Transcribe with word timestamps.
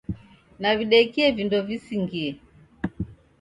Nawidekie 0.59 1.27
vindo 1.35 1.57
visingie 1.67 2.29